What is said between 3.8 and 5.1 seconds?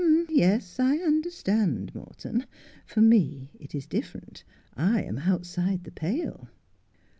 different. I